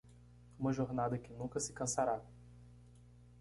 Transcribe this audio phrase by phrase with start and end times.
[0.57, 2.19] uma jornada que nunca se cansará